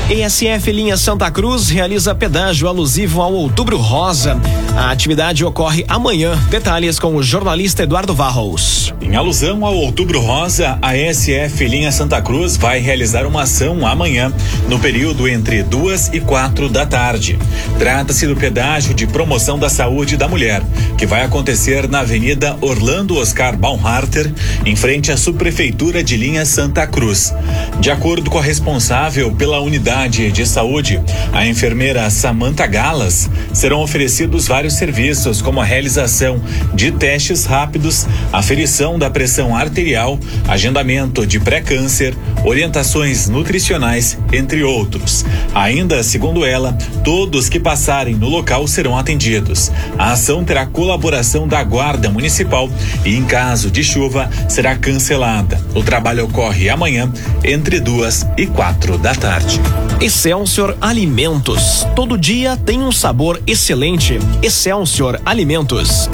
ESF 0.08 0.72
Linha 0.72 0.96
Santa 0.98 1.32
Cruz 1.32 1.70
realiza 1.70 2.14
pedágio 2.14 2.68
alusivo 2.68 3.24
ao 3.24 3.34
Outubro 3.34 3.78
Rosa. 3.78 4.40
A 4.76 4.92
atividade 4.92 5.46
ocorre 5.46 5.86
amanhã. 5.88 6.38
Detalhes 6.50 7.00
com 7.00 7.16
o 7.16 7.24
jornalista 7.24 7.84
Eduardo 7.84 8.14
Varros. 8.14 8.94
Em 9.02 9.16
alusão 9.16 9.66
ao 9.66 9.74
Outubro 9.74 10.20
Rosa, 10.20 10.78
a 10.82 10.98
ESF 10.98 11.66
Linha 11.66 11.92
Santa 11.94 12.22
Cruz 12.22 12.58
vai 12.58 12.80
realizar 12.80 13.26
uma 13.26 13.44
ação 13.44 13.88
amanhã, 13.88 14.34
no 14.68 14.78
período 14.78 15.30
entre 15.30 15.64
duas 15.64 16.10
e 16.12 16.20
quatro 16.20 16.68
da 16.68 16.86
tarde. 16.86 17.40
Trata-se 17.80 18.28
do 18.28 18.36
pedágio 18.36 18.94
de 18.94 19.08
promoção 19.08 19.58
da 19.58 19.70
saúde 19.70 20.18
da 20.18 20.28
mulher, 20.28 20.62
que 20.98 21.06
vai 21.06 21.24
acontecer 21.24 21.88
na 21.88 22.00
Avenida 22.00 22.58
Orlando 22.60 23.18
Oscar 23.18 23.56
Baumharter, 23.56 24.34
em 24.66 24.76
frente 24.76 25.10
à 25.12 25.16
Subprefeitura 25.16 26.04
de 26.04 26.18
Linha 26.18 26.46
Santa 26.46 26.86
Cruz. 26.86 27.34
De 27.80 27.90
acordo 27.90 28.30
com 28.30 28.40
a 28.40 28.44
responsável 28.44 29.32
pela 29.34 29.62
unidade 29.62 30.32
de 30.32 30.46
saúde, 30.46 31.02
a 31.32 31.46
enfermeira 31.48 32.10
Samantha 32.10 32.68
Galas, 32.68 33.30
serão 33.54 33.82
oferecidos 33.82 34.48
vários 34.48 34.65
serviços, 34.74 35.42
como 35.42 35.62
a 35.62 35.64
realização 35.64 36.42
de 36.74 36.92
testes 36.92 37.46
rápidos, 37.46 38.06
aferição 38.32 38.98
da 39.00 39.10
pressão 39.10 39.56
arterial, 39.56 40.20
agendamento 40.48 41.26
de 41.26 41.40
pré-câncer, 41.40 42.16
orientações 42.44 43.28
nutricionais, 43.28 44.18
entre 44.32 44.64
outros. 44.64 45.26
Ainda, 45.54 46.04
segundo 46.04 46.46
ela, 46.46 46.74
todos 47.04 47.50
que 47.50 47.60
passarem 47.60 48.16
no 48.16 48.30
local 48.30 48.68
serão 48.68 48.98
atendidos. 48.98 49.72
A 49.98 50.12
ação 50.12 50.44
terá 50.44 50.66
colaboração 50.66 51.48
da 51.48 51.64
Guarda 51.64 52.10
Municipal 52.10 52.70
e, 53.04 53.16
em 53.16 53.26
caso 53.26 53.72
de 53.72 53.84
chuva, 53.84 54.30
será 54.48 54.76
cancelada. 54.76 55.60
O 55.74 55.84
trabalho 55.84 56.26
ocorre 56.26 56.70
amanhã, 56.70 57.12
entre 57.44 57.80
duas 57.80 58.26
e 58.38 58.46
quatro 58.46 58.98
da 58.98 59.14
tarde. 59.14 59.60
Excelsior 60.02 60.78
Alimentos. 60.82 61.86
Todo 61.96 62.18
dia 62.18 62.58
tem 62.58 62.82
um 62.82 62.92
sabor 62.92 63.42
excelente. 63.48 64.20
Excelsior 64.56 65.20
Alimentos. 65.26 66.10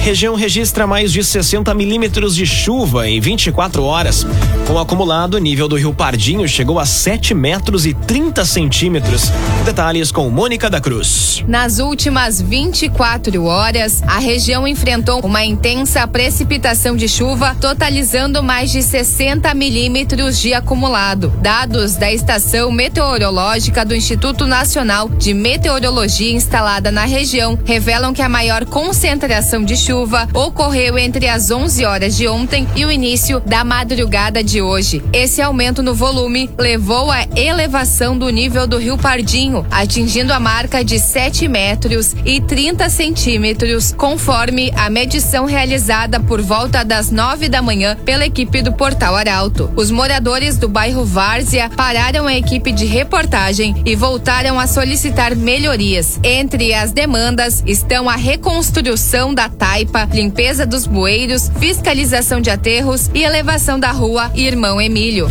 Região 0.00 0.34
registra 0.34 0.86
mais 0.86 1.10
de 1.10 1.24
60 1.24 1.72
milímetros 1.72 2.36
de 2.36 2.44
chuva 2.44 3.08
em 3.08 3.18
24 3.18 3.82
horas. 3.82 4.26
Com 4.70 4.76
o 4.76 4.78
acumulado, 4.78 5.34
o 5.34 5.38
nível 5.38 5.66
do 5.66 5.74
Rio 5.74 5.92
Pardinho 5.92 6.46
chegou 6.46 6.78
a 6.78 6.86
7 6.86 7.34
metros 7.34 7.86
e 7.86 7.92
30 7.92 8.44
centímetros. 8.44 9.32
Detalhes 9.64 10.12
com 10.12 10.30
Mônica 10.30 10.70
da 10.70 10.80
Cruz. 10.80 11.42
Nas 11.48 11.80
últimas 11.80 12.40
24 12.40 13.42
horas, 13.46 14.00
a 14.04 14.20
região 14.20 14.68
enfrentou 14.68 15.18
uma 15.24 15.44
intensa 15.44 16.06
precipitação 16.06 16.94
de 16.94 17.08
chuva, 17.08 17.56
totalizando 17.60 18.44
mais 18.44 18.70
de 18.70 18.80
60 18.80 19.52
milímetros 19.54 20.38
de 20.38 20.54
acumulado. 20.54 21.30
Dados 21.42 21.96
da 21.96 22.12
estação 22.12 22.70
meteorológica 22.70 23.84
do 23.84 23.92
Instituto 23.92 24.46
Nacional 24.46 25.08
de 25.08 25.34
Meteorologia 25.34 26.30
instalada 26.30 26.92
na 26.92 27.06
região 27.06 27.58
revelam 27.64 28.14
que 28.14 28.22
a 28.22 28.28
maior 28.28 28.64
concentração 28.64 29.64
de 29.64 29.76
chuva 29.76 30.28
ocorreu 30.32 30.96
entre 30.96 31.26
as 31.26 31.50
11 31.50 31.84
horas 31.84 32.16
de 32.16 32.28
ontem 32.28 32.68
e 32.76 32.84
o 32.84 32.92
início 32.92 33.40
da 33.40 33.64
madrugada 33.64 34.44
de 34.44 34.59
hoje. 34.60 35.02
Esse 35.12 35.42
aumento 35.42 35.82
no 35.82 35.94
volume 35.94 36.48
levou 36.58 37.10
à 37.10 37.24
elevação 37.34 38.16
do 38.16 38.28
nível 38.28 38.66
do 38.66 38.78
Rio 38.78 38.96
Pardinho, 38.96 39.66
atingindo 39.70 40.32
a 40.32 40.38
marca 40.38 40.84
de 40.84 40.98
7 40.98 41.48
metros 41.48 42.14
e 42.24 42.40
30 42.40 42.88
centímetros, 42.88 43.92
conforme 43.96 44.72
a 44.76 44.88
medição 44.88 45.44
realizada 45.44 46.20
por 46.20 46.40
volta 46.40 46.84
das 46.84 47.10
9 47.10 47.48
da 47.48 47.60
manhã 47.60 47.96
pela 48.04 48.26
equipe 48.26 48.62
do 48.62 48.72
Portal 48.72 49.16
Arauto. 49.16 49.70
Os 49.74 49.90
moradores 49.90 50.56
do 50.56 50.68
bairro 50.68 51.04
Várzea 51.04 51.68
pararam 51.70 52.26
a 52.26 52.36
equipe 52.36 52.70
de 52.70 52.86
reportagem 52.86 53.74
e 53.84 53.96
voltaram 53.96 54.58
a 54.58 54.66
solicitar 54.66 55.34
melhorias. 55.34 56.20
Entre 56.22 56.72
as 56.72 56.92
demandas 56.92 57.62
estão 57.66 58.08
a 58.08 58.16
reconstrução 58.16 59.34
da 59.34 59.48
TAI 59.48 59.80
taipa, 59.80 60.08
limpeza 60.12 60.66
dos 60.66 60.86
bueiros, 60.86 61.50
fiscalização 61.58 62.40
de 62.40 62.50
aterros 62.50 63.08
e 63.14 63.22
elevação 63.22 63.78
da 63.78 63.90
rua 63.92 64.30
Irmão 64.50 64.80
Emílio. 64.80 65.30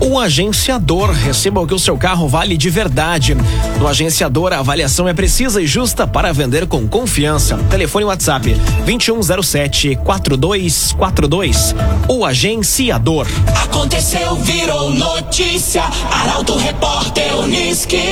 O 0.00 0.18
agenciador 0.18 1.12
receba 1.12 1.60
o 1.60 1.66
que 1.68 1.72
o 1.72 1.78
seu 1.78 1.96
carro 1.96 2.26
vale 2.26 2.56
de 2.56 2.68
verdade. 2.68 3.36
No 3.78 3.86
agenciador, 3.86 4.52
a 4.52 4.58
avaliação 4.58 5.06
é 5.06 5.14
precisa 5.14 5.62
e 5.62 5.68
justa 5.68 6.04
para 6.04 6.32
vender 6.32 6.66
com 6.66 6.86
confiança. 6.88 7.56
Telefone 7.70 8.06
WhatsApp 8.06 8.52
2107 8.84 9.94
4242. 10.02 11.76
O 12.08 12.24
agenciador. 12.24 13.28
Aconteceu, 13.62 14.34
virou 14.34 14.90
notícia. 14.90 15.84
Arauto 16.10 16.56
Repórter 16.56 17.38
Uniski. 17.38 18.02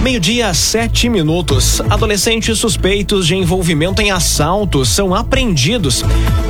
Meio-dia, 0.00 0.54
sete 0.54 1.08
minutos. 1.08 1.80
Adolescentes 1.90 2.56
suspeitos 2.56 3.26
de 3.26 3.34
envolvimento 3.34 4.00
em 4.00 4.12
assalto 4.12 4.84
são 4.84 5.12
apreendidos. 5.12 6.04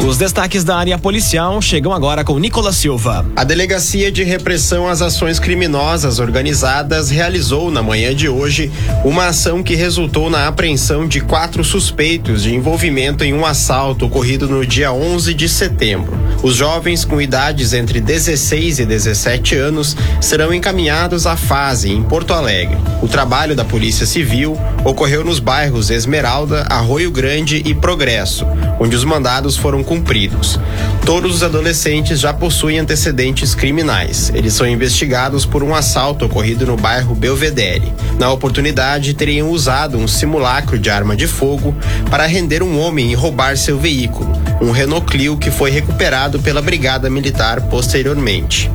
Os 0.07 0.19
destaques 0.19 0.65
da 0.65 0.77
área 0.77 0.99
policial 0.99 1.61
chegam 1.63 1.95
agora 1.95 2.23
com 2.23 2.39
Nicolas 2.39 2.77
Silva. 2.77 3.25
A 3.35 3.45
Delegacia 3.45 4.13
de 4.13 4.23
Repressão 4.23 4.87
às 4.87 5.01
Ações 5.01 5.39
Criminosas 5.39 6.19
Organizadas 6.19 7.09
realizou 7.09 7.71
na 7.71 7.83
manhã 7.83 8.15
de 8.15 8.29
hoje 8.29 8.71
uma 9.03 9.29
ação 9.29 9.63
que 9.63 9.75
resultou 9.75 10.29
na 10.29 10.47
apreensão 10.47 11.09
de 11.09 11.23
quatro 11.23 11.65
suspeitos 11.65 12.43
de 12.43 12.55
envolvimento 12.55 13.25
em 13.25 13.33
um 13.33 13.47
assalto 13.47 14.05
ocorrido 14.05 14.47
no 14.47 14.65
dia 14.67 14.93
11 14.93 15.33
de 15.33 15.49
setembro. 15.49 16.19
Os 16.43 16.55
jovens 16.55 17.03
com 17.03 17.21
idades 17.21 17.73
entre 17.73 17.99
16 17.99 18.81
e 18.81 18.85
17 18.85 19.57
anos 19.57 19.97
serão 20.21 20.53
encaminhados 20.53 21.27
à 21.27 21.35
fase 21.35 21.91
em 21.91 22.03
Porto 22.03 22.35
Alegre. 22.35 22.77
O 23.03 23.09
trabalho 23.09 23.38
trabalho 23.39 23.55
da 23.55 23.65
Polícia 23.65 24.05
Civil 24.05 24.59
ocorreu 24.85 25.25
nos 25.25 25.39
bairros 25.39 25.91
Esmeralda, 25.91 26.67
Arroio 26.69 27.09
Grande 27.09 27.63
e 27.65 27.73
Progresso, 27.73 28.45
onde 28.81 28.97
os 28.97 29.05
mandados 29.05 29.57
foram 29.57 29.85
cumpridos. 29.85 30.59
Todos 31.07 31.37
os 31.37 31.43
adolescentes 31.45 32.19
já 32.19 32.33
possuem 32.33 32.81
antecedentes 32.81 33.55
criminais. 33.55 34.33
Eles 34.35 34.55
são 34.55 34.67
investigados 34.67 35.47
por 35.47 35.63
um 35.63 35.73
assalto 35.73 36.25
ocorrido 36.25 36.67
no 36.67 36.77
bairro 36.77 37.15
Belvedere. 37.15 37.93
Na 38.19 38.29
oportunidade, 38.33 39.15
teriam 39.15 39.51
usado 39.51 39.97
um 39.99 40.09
simulacro 40.09 40.77
de 40.77 40.91
arma 40.91 41.15
de 41.15 41.29
fogo 41.29 41.73
para 42.11 42.27
render 42.27 42.61
um 42.61 42.77
homem 42.81 43.13
e 43.13 43.15
roubar 43.15 43.57
seu 43.57 43.79
veículo, 43.79 44.33
um 44.61 44.73
Renault 44.73 45.07
Clio 45.07 45.37
que 45.37 45.53
foi 45.53 45.71
recuperado 45.71 46.41
pela 46.41 46.61
Brigada 46.61 47.09
Militar 47.09 47.61
posteriormente 47.69 48.69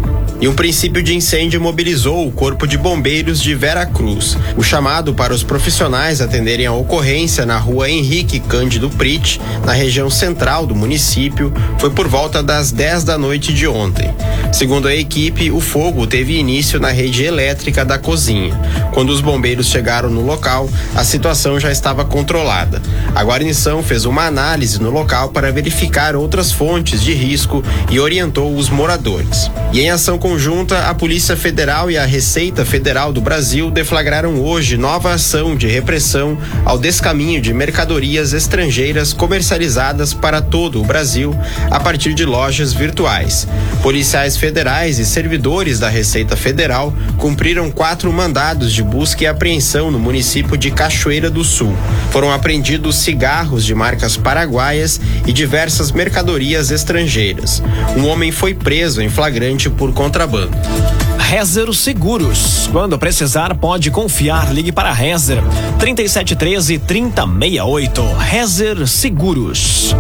e 0.44 0.48
um 0.50 0.54
princípio 0.54 1.02
de 1.02 1.16
incêndio 1.16 1.62
mobilizou 1.62 2.28
o 2.28 2.32
Corpo 2.32 2.68
de 2.68 2.78
Bombeiros 2.78 3.42
de 3.42 3.56
Vera 3.56 3.86
Cruz. 3.86 4.38
O 4.58 4.62
chamado 4.62 5.14
para 5.14 5.34
os 5.34 5.42
profissionais 5.42 6.20
atenderem 6.20 6.66
a 6.66 6.74
ocorrência 6.74 7.46
na 7.46 7.58
rua 7.58 7.90
Henrique 7.90 8.42
Cândido 8.42 8.90
Prit, 8.90 9.40
na 9.66 9.72
região 9.72 10.10
central 10.10 10.66
do 10.68 10.76
município, 10.76 11.54
foi 11.80 11.92
por 11.92 12.10
volta 12.10 12.44
das 12.44 12.74
10 12.74 13.06
da 13.06 13.18
noite 13.18 13.54
de 13.54 13.66
ontem. 13.66 14.14
Segundo 14.52 14.90
a 14.90 14.94
equipe, 14.94 15.50
o 15.50 15.62
fogo 15.62 16.06
teve 16.06 16.38
início 16.38 16.78
na 16.78 16.90
rede 16.90 17.24
elétrica 17.24 17.86
da 17.86 17.98
cozinha. 17.98 18.54
Quando 18.94 19.12
os 19.12 19.22
bombeiros 19.22 19.68
chegaram 19.68 20.10
no 20.10 20.26
local, 20.26 20.70
a 20.94 21.06
situação 21.06 21.58
já 21.58 21.72
estava 21.72 22.04
controlada. 22.04 22.82
A 23.16 23.24
guarnição 23.24 23.82
fez 23.82 24.04
uma 24.04 24.26
análise 24.26 24.78
no 24.82 24.90
local 24.92 25.30
para 25.30 25.54
verificar 25.54 26.18
outras 26.18 26.52
fontes 26.52 27.02
de 27.02 27.14
risco 27.14 27.64
e 27.90 27.98
orientou 27.98 28.54
os 28.54 28.70
moradores. 28.70 29.50
E 29.72 29.80
em 29.80 29.90
ação 29.90 30.20
com 30.20 30.33
conjunta, 30.34 30.90
a 30.90 30.96
Polícia 30.96 31.38
Federal 31.38 31.92
e 31.92 31.98
a 31.98 32.06
Receita 32.06 32.66
Federal 32.66 33.14
do 33.14 33.22
Brasil 33.22 33.70
deflagraram 33.70 34.42
hoje 34.42 34.78
nova 34.78 35.14
ação 35.14 35.56
de 35.56 35.68
repressão 35.68 36.36
ao 36.66 36.80
descaminho 36.80 37.40
de 37.40 37.54
mercadorias 37.54 38.34
estrangeiras 38.34 39.14
comercializadas 39.14 40.12
para 40.12 40.42
todo 40.42 40.82
o 40.82 40.84
Brasil 40.84 41.36
a 41.70 41.80
partir 41.80 42.16
de 42.16 42.26
lojas 42.26 42.74
virtuais. 42.74 43.48
Policiais 43.84 44.36
federais 44.36 44.98
e 44.98 45.06
servidores 45.06 45.78
da 45.78 45.88
Receita 45.88 46.36
Federal 46.36 46.92
cumpriram 47.20 47.70
quatro 47.70 48.12
mandados 48.12 48.74
de 48.74 48.82
busca 48.82 49.26
e 49.26 49.28
apreensão 49.28 49.92
no 49.92 50.00
município 50.00 50.58
de 50.58 50.72
Cachoeira 50.72 51.30
do 51.30 51.44
Sul. 51.44 51.78
Foram 52.10 52.32
apreendidos 52.32 52.96
cigarros 52.96 53.64
de 53.64 53.76
marcas 53.76 54.18
paraguaias 54.18 55.00
e 55.28 55.32
diversas 55.32 55.92
mercadorias 55.92 56.72
estrangeiras. 56.72 57.62
Um 57.96 58.08
homem 58.08 58.32
foi 58.32 58.56
preso 58.56 59.00
em 59.00 59.10
flagrante 59.10 59.70
por 59.70 59.94
contra 59.94 60.13
contrabando. 60.14 60.52
Rezer 61.18 61.74
Seguros. 61.74 62.70
Quando 62.72 63.00
precisar, 63.00 63.56
pode 63.56 63.90
confiar. 63.90 64.54
Ligue 64.54 64.72
para 64.72 64.94
Rezer 64.94 65.42
3713 65.80 66.78
3068. 66.78 68.04
Rezer 68.20 68.88
Seguros. 68.88 69.96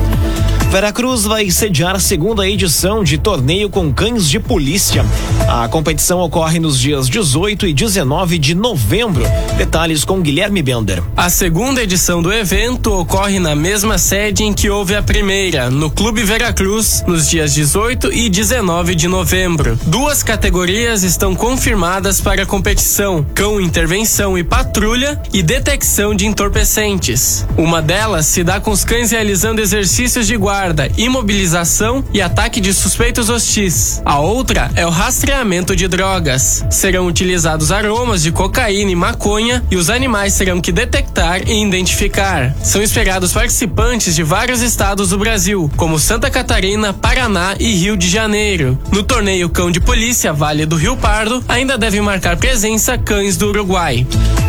Veracruz 0.73 1.23
vai 1.25 1.51
sediar 1.51 1.95
a 1.95 1.99
segunda 1.99 2.49
edição 2.49 3.03
de 3.03 3.19
torneio 3.19 3.69
com 3.69 3.93
cães 3.93 4.27
de 4.27 4.39
polícia. 4.39 5.05
A 5.47 5.67
competição 5.67 6.19
ocorre 6.19 6.59
nos 6.59 6.79
dias 6.79 7.07
18 7.07 7.67
e 7.67 7.73
19 7.75 8.39
de 8.39 8.55
novembro. 8.55 9.23
Detalhes 9.55 10.03
com 10.03 10.19
Guilherme 10.19 10.63
Bender. 10.63 11.03
A 11.15 11.29
segunda 11.29 11.83
edição 11.83 12.23
do 12.23 12.33
evento 12.33 12.91
ocorre 12.91 13.37
na 13.37 13.55
mesma 13.55 13.99
sede 13.99 14.45
em 14.45 14.51
que 14.51 14.67
houve 14.67 14.95
a 14.95 15.03
primeira, 15.03 15.69
no 15.69 15.91
Clube 15.91 16.23
Veracruz, 16.23 17.03
nos 17.05 17.29
dias 17.29 17.53
18 17.53 18.11
e 18.11 18.27
19 18.27 18.95
de 18.95 19.07
novembro. 19.07 19.77
Duas 19.85 20.23
categorias 20.23 21.03
estão 21.03 21.35
confirmadas 21.35 22.19
para 22.19 22.41
a 22.41 22.47
competição: 22.47 23.23
cão 23.35 23.61
intervenção 23.61 24.35
e 24.35 24.43
patrulha 24.43 25.21
e 25.31 25.43
detecção 25.43 26.15
de 26.15 26.25
entorpecentes. 26.25 27.45
Uma 27.55 27.79
delas 27.79 28.25
se 28.25 28.43
dá 28.43 28.59
com 28.59 28.71
os 28.71 28.83
cães 28.83 29.11
realizando 29.11 29.61
exercícios 29.61 30.25
de 30.25 30.35
guarda 30.35 30.62
guarda, 30.63 30.89
imobilização 30.97 32.05
e 32.13 32.21
ataque 32.21 32.61
de 32.61 32.73
suspeitos 32.73 33.29
hostis. 33.29 34.01
A 34.05 34.19
outra 34.19 34.71
é 34.77 34.87
o 34.87 34.89
rastreamento 34.89 35.75
de 35.75 35.89
drogas. 35.89 36.63
Serão 36.69 37.05
utilizados 37.05 37.69
aromas 37.69 38.23
de 38.23 38.31
cocaína 38.31 38.89
e 38.89 38.95
maconha 38.95 39.61
e 39.69 39.75
os 39.75 39.89
animais 39.89 40.37
terão 40.37 40.61
que 40.61 40.71
detectar 40.71 41.41
e 41.49 41.61
identificar. 41.61 42.55
São 42.63 42.81
esperados 42.81 43.33
participantes 43.33 44.15
de 44.15 44.23
vários 44.23 44.61
estados 44.61 45.09
do 45.09 45.17
Brasil, 45.17 45.69
como 45.75 45.99
Santa 45.99 46.29
Catarina, 46.29 46.93
Paraná 46.93 47.55
e 47.59 47.73
Rio 47.73 47.97
de 47.97 48.07
Janeiro. 48.07 48.79
No 48.89 49.03
torneio 49.03 49.49
Cão 49.49 49.69
de 49.69 49.81
Polícia 49.81 50.31
Vale 50.31 50.65
do 50.65 50.77
Rio 50.77 50.95
Pardo, 50.95 51.43
ainda 51.49 51.77
devem 51.77 51.99
marcar 51.99 52.37
presença 52.37 52.97
cães 52.97 53.35
do 53.35 53.49
Uruguai. 53.49 54.07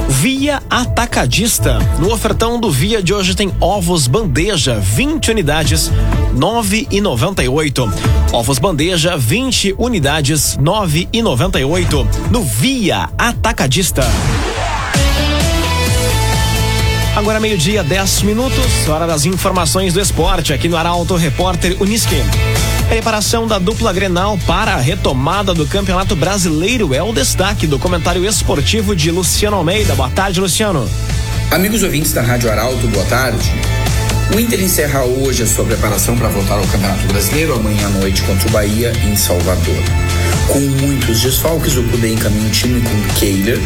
Via 0.08 0.62
Atacadista. 0.70 1.78
No 1.98 2.12
ofertão 2.12 2.60
do 2.60 2.70
Via 2.70 3.02
de 3.02 3.12
hoje 3.12 3.34
tem 3.34 3.52
ovos 3.60 4.06
bandeja, 4.06 4.78
20 4.78 5.30
unidades, 5.30 5.90
9,98. 6.34 7.92
Ovos 8.32 8.58
bandeja, 8.58 9.16
20 9.16 9.74
unidades, 9.78 10.56
9,98. 10.58 12.06
No 12.30 12.42
Via 12.42 13.08
Atacadista. 13.16 14.04
Agora 17.16 17.38
meio-dia, 17.38 17.84
10 17.84 18.22
minutos, 18.22 18.88
hora 18.88 19.06
das 19.06 19.24
informações 19.24 19.94
do 19.94 20.00
esporte 20.00 20.52
aqui 20.52 20.68
no 20.68 20.76
Arauto 20.76 21.14
Repórter 21.14 21.76
Uniski. 21.80 22.16
Preparação 22.88 23.46
da 23.46 23.58
dupla 23.58 23.92
Grenal 23.92 24.36
para 24.46 24.74
a 24.74 24.76
retomada 24.76 25.54
do 25.54 25.64
Campeonato 25.66 26.16
Brasileiro 26.16 26.92
é 26.92 27.02
o 27.02 27.12
destaque 27.12 27.66
do 27.68 27.78
comentário 27.78 28.24
esportivo 28.26 28.96
de 28.96 29.12
Luciano 29.12 29.56
Almeida. 29.56 29.94
Boa 29.94 30.10
tarde, 30.10 30.40
Luciano. 30.40 30.88
Amigos 31.50 31.84
ouvintes 31.84 32.12
da 32.12 32.20
Rádio 32.20 32.50
Arauto, 32.50 32.88
boa 32.88 33.04
tarde. 33.06 33.52
O 34.32 34.40
Inter 34.40 34.60
encerra 34.60 35.04
hoje 35.04 35.42
a 35.42 35.46
sua 35.46 35.64
preparação 35.64 36.16
para 36.16 36.28
voltar 36.28 36.54
ao 36.54 36.66
Campeonato 36.66 37.06
Brasileiro 37.06 37.54
amanhã 37.54 37.86
à 37.86 37.90
noite 37.90 38.22
contra 38.22 38.48
o 38.48 38.52
Bahia 38.52 38.92
em 39.04 39.14
Salvador. 39.16 39.82
Com 40.48 40.60
muitos 40.60 41.20
desfalques, 41.20 41.76
o 41.76 41.82
Cudê 41.84 42.12
encaminha 42.12 42.48
o 42.48 42.50
time 42.50 42.80
com 42.80 43.18
Keiler, 43.18 43.60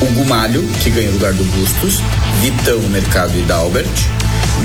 o 0.00 0.06
Gumalho, 0.12 0.62
que 0.82 0.90
ganha 0.90 1.10
o 1.10 1.14
lugar 1.14 1.32
do 1.32 1.44
Bustos, 1.44 2.00
Vitão, 2.40 2.80
Mercado 2.90 3.36
e 3.36 3.42
Dalbert, 3.42 3.88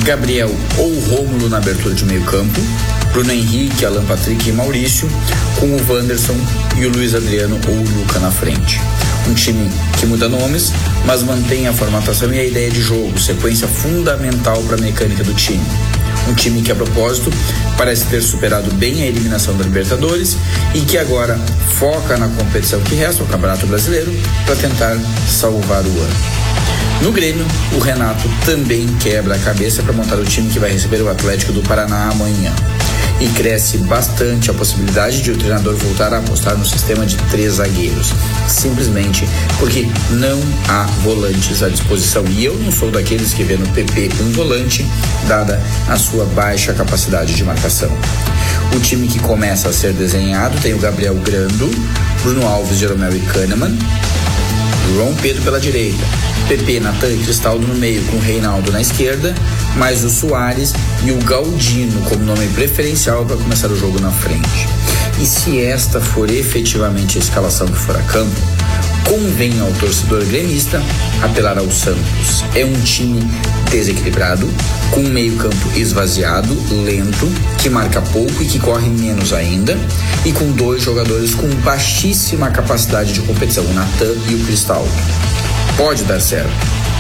Gabriel 0.04 0.54
ou 0.78 1.00
Rômulo 1.00 1.50
na 1.50 1.58
abertura 1.58 1.96
de 1.96 2.06
meio 2.06 2.24
campo, 2.24 2.62
Bruno 3.12 3.32
Henrique, 3.32 3.86
Alan 3.86 4.06
Patrick 4.06 4.50
e 4.50 4.52
Maurício, 4.52 5.10
com 5.60 5.66
o 5.66 5.92
Wanderson 5.92 6.38
e 6.78 6.86
o 6.86 6.92
Luiz 6.92 7.16
Adriano 7.16 7.60
ou 7.68 7.74
o 7.74 8.00
Luca 8.00 8.20
na 8.20 8.30
frente. 8.30 8.80
Um 9.30 9.34
time 9.36 9.70
que 10.00 10.08
muda 10.08 10.28
nomes, 10.28 10.74
mas 11.06 11.22
mantém 11.22 11.68
a 11.68 11.74
formatação 11.74 12.34
e 12.34 12.40
a 12.40 12.44
ideia 12.44 12.72
de 12.72 12.82
jogo, 12.82 13.20
sequência 13.20 13.68
fundamental 13.68 14.60
para 14.64 14.76
a 14.76 14.82
mecânica 14.82 15.24
do 15.24 15.36
time. 15.36 15.64
Um 16.28 16.34
time 16.34 16.64
que, 16.64 16.72
a 16.72 16.76
propósito, 16.76 17.32
parece 17.78 18.06
ter 18.06 18.24
superado 18.24 18.74
bem 18.74 19.04
a 19.04 19.06
eliminação 19.06 19.56
da 19.56 19.64
Libertadores 19.64 20.36
e 20.74 20.82
que 20.82 20.98
agora 20.98 21.40
foca 21.78 22.18
na 22.18 22.28
competição 22.28 22.82
que 22.82 22.96
resta, 22.96 23.22
o 23.22 23.28
Campeonato 23.28 23.68
Brasileiro, 23.68 24.12
para 24.48 24.56
tentar 24.56 24.98
salvar 25.28 25.84
o 25.84 26.00
ano. 26.00 26.16
No 27.04 27.12
Grêmio, 27.12 27.46
o 27.74 27.80
Renato 27.80 28.28
também 28.48 28.88
quebra 29.00 29.36
a 29.36 29.40
cabeça 29.40 29.84
para 29.84 29.94
montar 29.94 30.16
o 30.16 30.26
time 30.26 30.50
que 30.50 30.58
vai 30.58 30.72
receber 30.72 31.02
o 31.04 31.10
Atlético 31.10 31.54
do 31.54 31.62
Paraná 31.62 32.10
amanhã 32.10 32.52
e 33.20 33.28
cresce 33.30 33.78
bastante 33.80 34.50
a 34.50 34.54
possibilidade 34.54 35.22
de 35.22 35.32
o 35.32 35.38
treinador 35.38 35.76
voltar 35.76 36.14
a 36.14 36.20
apostar 36.20 36.58
no 36.58 36.66
sistema 36.66 37.06
de 37.06 37.18
três 37.30 37.54
zagueiros, 37.54 38.14
simplesmente 38.48 39.28
porque 39.60 39.88
não 40.12 40.40
há 40.70 40.84
volantes 41.04 41.62
à 41.62 41.70
disposição. 41.70 42.24
E 42.30 42.46
eu 42.46 42.56
não 42.56 42.72
sou 42.72 42.90
daqueles 42.90 43.34
que 43.34 43.44
vê 43.44 43.58
no 43.58 43.68
PP 43.70 44.10
um 44.22 44.32
volante, 44.32 44.86
dada 45.28 45.62
a 45.88 45.98
sua 45.98 46.26
baixa 46.26 46.74
capacidade 46.74 47.34
de 47.34 47.44
marcação. 47.44 47.92
O 48.76 48.80
time 48.80 49.08
que 49.08 49.20
começa 49.20 49.70
a 49.70 49.74
ser 49.74 49.94
desenhado 49.94 50.58
tem 50.62 50.74
o 50.74 50.80
Gabriel 50.80 51.16
Grando, 51.16 51.70
Bruno 52.22 52.48
Alves, 52.48 52.78
Jeromel 52.78 53.16
e 53.16 53.20
Kahneman, 53.20 53.78
João 54.94 55.14
Pedro 55.16 55.42
pela 55.42 55.60
direita, 55.60 56.04
PP, 56.48 56.80
Natan 56.80 57.10
e 57.10 57.18
Cristaldo 57.18 57.68
no 57.68 57.76
meio, 57.76 58.04
com 58.06 58.18
Reinaldo 58.18 58.72
na 58.72 58.82
esquerda, 58.82 59.36
mais 59.76 60.04
o 60.04 60.10
Soares 60.10 60.74
e 61.04 61.12
o 61.12 61.18
Galdino 61.24 62.02
como 62.10 62.24
nome 62.24 62.48
preferencial 62.50 63.26
para 63.26 63.38
começar 63.38 63.68
o 63.68 63.76
jogo 63.76 64.00
na 64.00 64.12
frente. 64.12 64.68
E 65.20 65.26
se 65.26 65.60
esta 65.62 66.00
for 66.00 66.30
efetivamente 66.30 67.18
a 67.18 67.22
escalação 67.22 67.68
que 67.68 67.78
for 67.78 67.96
a 67.96 68.02
campo, 68.04 68.40
convém 69.04 69.60
ao 69.60 69.72
torcedor 69.74 70.24
gremista 70.26 70.82
apelar 71.22 71.58
ao 71.58 71.70
Santos. 71.72 72.44
É 72.56 72.64
um 72.64 72.74
time 72.82 73.20
desequilibrado, 73.72 74.48
com 74.92 75.02
um 75.02 75.10
meio-campo 75.10 75.72
esvaziado, 75.76 76.56
lento, 76.84 77.28
que 77.58 77.70
marca 77.70 78.02
pouco 78.02 78.42
e 78.42 78.46
que 78.46 78.60
corre 78.60 78.88
menos 78.88 79.34
ainda, 79.34 79.78
e 80.26 80.32
com 80.32 80.52
dois 80.52 80.84
jogadores 80.84 81.34
com 81.34 81.48
baixíssima 81.62 82.50
capacidade 82.52 83.14
de 83.14 83.22
competição, 83.22 83.66
o 83.66 83.74
Natan 83.74 84.14
e 84.30 84.36
o 84.36 84.46
Cristal. 84.46 84.88
Pode 85.76 86.04
dar 86.04 86.20
certo, 86.20 86.50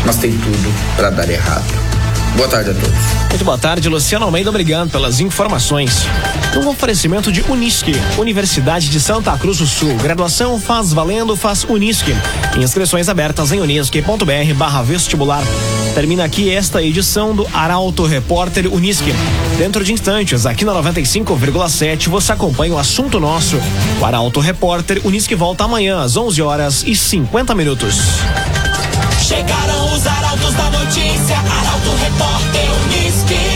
mas 0.05 0.17
tem 0.17 0.31
tudo 0.31 0.95
para 0.95 1.09
dar 1.09 1.29
errado. 1.29 1.88
Boa 2.35 2.47
tarde 2.47 2.71
a 2.71 2.73
todos. 2.73 2.89
Muito 3.29 3.45
boa 3.45 3.57
tarde, 3.57 3.89
Luciano 3.89 4.25
Almeida. 4.25 4.49
Obrigado 4.49 4.89
pelas 4.89 5.19
informações. 5.19 6.05
Um 6.57 6.67
oferecimento 6.67 7.31
de 7.31 7.41
Unisque, 7.49 7.93
Universidade 8.17 8.89
de 8.89 8.99
Santa 8.99 9.37
Cruz 9.37 9.57
do 9.57 9.67
Sul. 9.67 9.95
Graduação 9.95 10.59
faz 10.59 10.91
valendo, 10.93 11.35
faz 11.35 11.63
Unisque. 11.63 12.15
Inscrições 12.57 13.07
abertas 13.07 13.51
em 13.51 13.59
unisque.br 13.59 14.53
barra 14.55 14.81
vestibular. 14.81 15.43
Termina 15.93 16.23
aqui 16.23 16.49
esta 16.49 16.81
edição 16.81 17.35
do 17.35 17.47
Arauto 17.53 18.05
Repórter 18.05 18.71
Unisque. 18.73 19.13
Dentro 19.57 19.83
de 19.83 19.91
instantes, 19.91 20.45
aqui 20.45 20.63
na 20.63 20.73
95,7, 20.73 22.09
você 22.09 22.31
acompanha 22.31 22.73
o 22.73 22.77
assunto 22.77 23.19
nosso. 23.19 23.57
O 23.99 24.05
Arauto 24.05 24.39
Repórter 24.39 25.01
Unisque 25.03 25.35
volta 25.35 25.65
amanhã 25.65 26.01
às 26.01 26.15
11 26.15 26.41
horas 26.41 26.83
e 26.85 26.95
50 26.95 27.53
minutos. 27.53 27.97
Chegaram 29.29 29.93
os 29.93 30.07
arautos 30.07 30.55
da 30.55 30.71
notícia, 30.71 31.37
Arauto 31.37 31.91
Repórter 32.01 32.71
Unisque. 32.83 33.48